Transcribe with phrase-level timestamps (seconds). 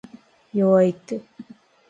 [0.81, 1.21] 弱いって